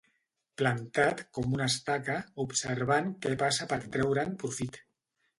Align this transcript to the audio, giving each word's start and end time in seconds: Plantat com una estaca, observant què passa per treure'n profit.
Plantat 0.59 1.19
com 1.37 1.51
una 1.57 1.67
estaca, 1.71 2.15
observant 2.43 3.11
què 3.25 3.35
passa 3.43 3.67
per 3.75 3.79
treure'n 3.97 4.33
profit. 4.45 4.81